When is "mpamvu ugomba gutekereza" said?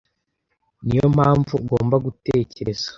1.15-2.87